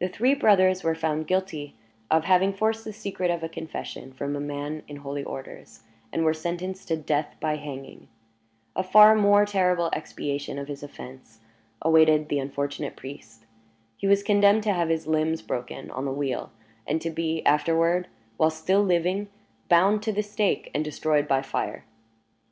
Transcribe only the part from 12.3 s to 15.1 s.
unfortunate priest. He was condemned to have his